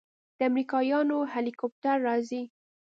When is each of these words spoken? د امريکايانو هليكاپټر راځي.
د 0.37 0.39
امريکايانو 0.49 1.17
هليكاپټر 1.33 1.97
راځي. 2.07 2.43